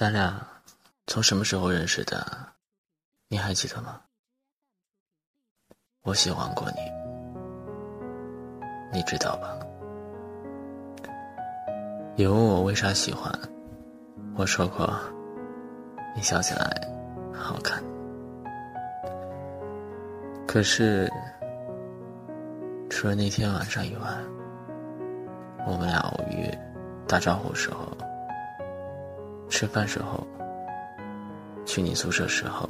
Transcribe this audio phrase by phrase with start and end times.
[0.00, 0.34] 咱俩
[1.08, 2.26] 从什么时候认识的？
[3.28, 4.00] 你还记得吗？
[6.04, 6.80] 我喜欢过你，
[8.90, 9.60] 你知道吧？
[12.16, 13.30] 也问我为啥喜欢，
[14.36, 14.90] 我说过，
[16.16, 16.64] 你笑起来
[17.34, 17.84] 好看。
[20.48, 21.12] 可是，
[22.88, 24.08] 除了那天晚上以外，
[25.66, 26.50] 我们俩偶遇、
[27.06, 27.86] 打招呼时候。
[29.50, 30.24] 吃饭时候，
[31.66, 32.66] 去你宿舍时候，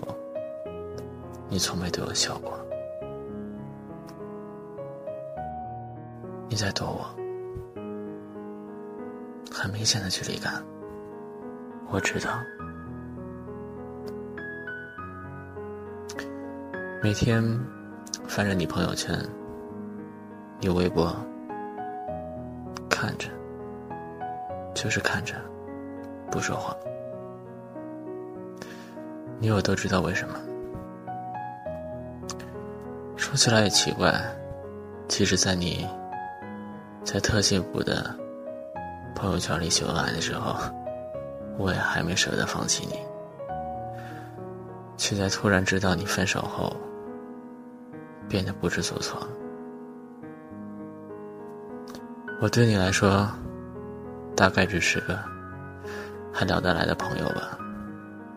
[1.49, 2.59] 你从没对我笑过。
[6.49, 7.07] 你在躲我，
[9.53, 10.55] 很明显的距离感。
[11.91, 12.41] 我知道，
[17.03, 17.41] 每天
[18.27, 19.17] 翻着你朋友圈，
[20.59, 21.15] 你微博，
[22.89, 23.29] 看着，
[24.75, 25.35] 就是看着。
[26.31, 26.77] 不说话，
[29.39, 30.35] 你我都知道为什么。
[33.17, 34.13] 说起来也奇怪，
[35.09, 35.87] 其实，在你
[37.05, 38.15] 在特幸福的
[39.15, 40.55] 朋友圈里秀恩爱的时候，
[41.59, 42.99] 我也还没舍得放弃你，
[44.97, 46.75] 却在突然知道你分手后，
[48.29, 49.21] 变得不知所措。
[52.41, 53.29] 我对你来说，
[54.35, 55.30] 大概只是个。
[56.33, 57.59] 还聊得来的朋友吧，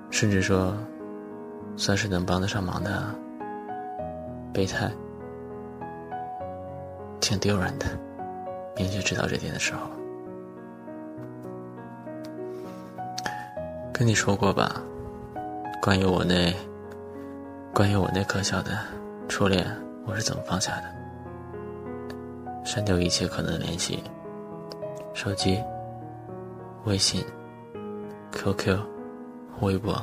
[0.09, 0.73] 甚至说，
[1.75, 3.03] 算是能帮得上忙的
[4.53, 4.91] 备胎。
[7.19, 7.85] 挺丢人的，
[8.75, 9.87] 明确知道这点的时候，
[13.93, 14.81] 跟你说过吧，
[15.81, 16.53] 关于我那，
[17.73, 18.77] 关于我那可笑的
[19.29, 19.65] 初恋，
[20.05, 20.83] 我是怎么放下的？
[22.65, 24.03] 删掉一切可能联系，
[25.13, 25.63] 手机，
[26.83, 27.23] 微信。
[28.33, 28.77] QQ，
[29.61, 29.95] 微博，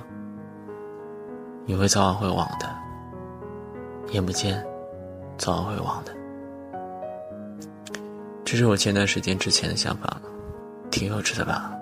[1.67, 2.70] 你会早晚会忘的，
[4.13, 4.64] 眼不见，
[5.36, 6.14] 早晚会忘的。
[8.45, 10.17] 这是我前段时间之前的想法，
[10.91, 11.73] 挺幼稚的吧？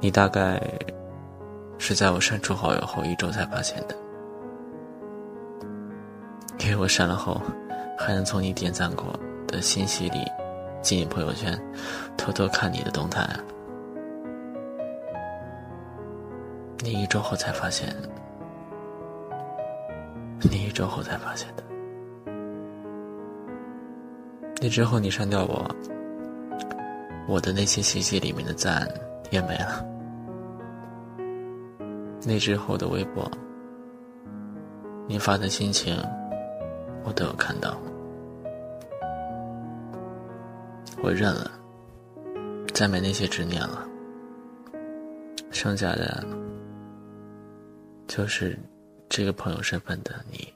[0.00, 0.60] 你大概
[1.78, 3.94] 是在我删除好友后一周才发现的，
[6.58, 7.40] 因为我删了后，
[7.96, 9.14] 还能从你点赞过
[9.46, 10.24] 的信息里
[10.80, 11.56] 进你朋友圈，
[12.16, 13.28] 偷偷看你的动态。
[16.84, 17.94] 你一周后才发现，
[20.40, 21.62] 你一周后才发现的。
[24.60, 25.70] 那之后你删掉我，
[27.28, 28.88] 我的那些信息里面的赞
[29.30, 29.86] 也没了。
[32.26, 33.30] 那之后的微博，
[35.06, 35.96] 你发的心情，
[37.04, 37.78] 我都有看到。
[41.00, 41.48] 我认了，
[42.74, 43.86] 再没那些执念了，
[45.52, 46.26] 剩下的。
[48.14, 48.58] 就是
[49.08, 50.52] 这个朋友身份的你，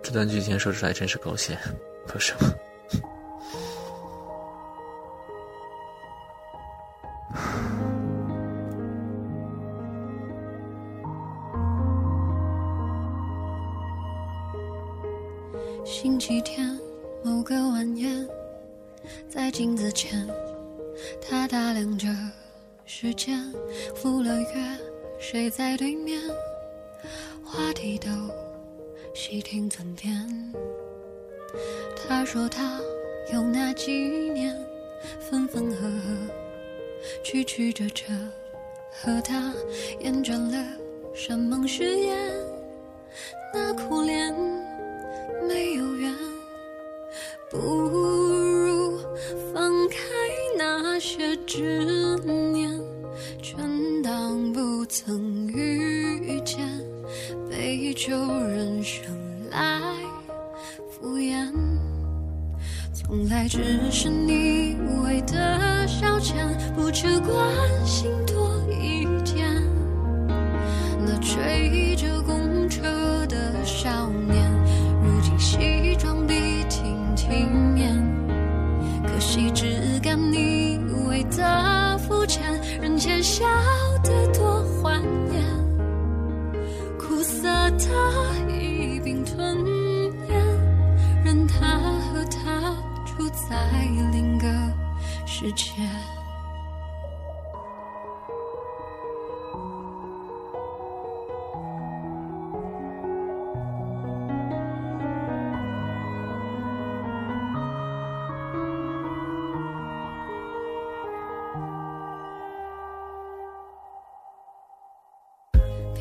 [0.00, 1.58] 这段剧情说出来真是狗血，
[2.06, 2.42] 不是吗？
[15.84, 16.78] 星期天
[17.24, 18.24] 某个晚宴，
[19.28, 20.24] 在镜子前，
[21.20, 22.06] 他打量着。
[22.94, 23.42] 时间
[23.94, 24.78] 赴了约，
[25.18, 26.20] 谁在对面？
[27.42, 28.06] 话题都
[29.14, 30.14] 细听尊便。
[31.96, 32.78] 他说他
[33.32, 34.54] 有那几年
[35.18, 36.34] 分分合合，
[37.24, 38.04] 曲曲折折，
[38.92, 39.54] 和他
[40.00, 40.62] 厌倦了
[41.14, 42.18] 山盟誓言。
[43.54, 44.34] 那苦恋
[45.48, 46.14] 没有缘，
[47.50, 48.98] 不如
[49.52, 49.96] 放开
[50.58, 51.84] 那些执
[52.26, 52.51] 念。
[54.82, 56.58] 不曾遇见，
[57.48, 58.10] 被旧
[58.48, 59.04] 人生
[59.48, 59.80] 来
[60.90, 61.52] 敷衍，
[62.92, 66.34] 从来只是你为的消遣，
[66.74, 69.48] 不知关心多一点。
[71.06, 72.20] 那追着
[95.42, 95.84] 之前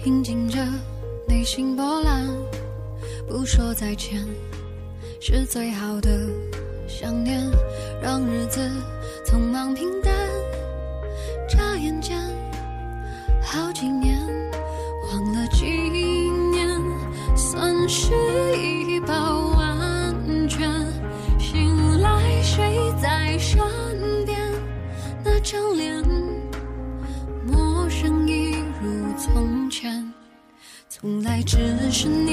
[0.03, 0.63] 平静着
[1.27, 2.27] 内心波澜
[3.27, 4.23] 不说再见
[5.19, 6.29] 是最好的
[6.87, 7.41] 想念。
[8.01, 8.59] 让日子
[9.25, 10.13] 匆忙平淡，
[11.47, 12.17] 眨眼间
[13.41, 14.17] 好几年，
[15.11, 15.65] 忘了几
[16.51, 16.67] 年，
[17.35, 18.13] 算是
[18.57, 20.69] 一饱完全。
[21.39, 23.59] 醒来谁在身
[24.25, 24.37] 边？
[25.23, 26.03] 那张脸
[27.45, 30.13] 陌生一如从前，
[30.89, 31.57] 从来只
[31.91, 32.30] 是你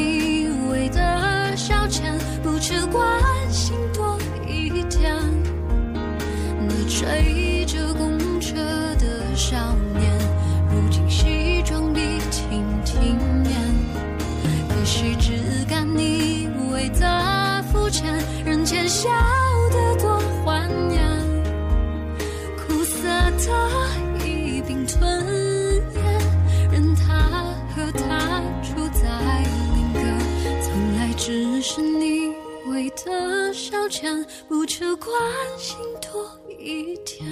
[34.46, 35.10] 不求关
[35.56, 37.24] 心多一点。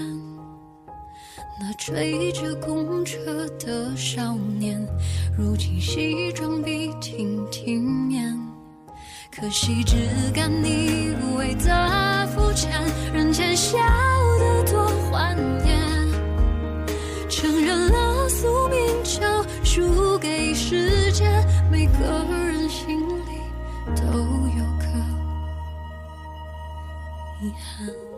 [1.61, 4.81] 那追着公车的少年，
[5.37, 8.35] 如今西装笔挺体面。
[9.31, 9.97] 可惜只
[10.35, 11.46] 敢你为
[27.41, 28.16] 遗憾。